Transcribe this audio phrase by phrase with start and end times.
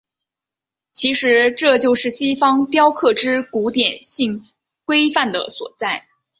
[0.93, 4.49] 其实这就是西方雕刻之古典性
[4.83, 6.07] 规范的所在。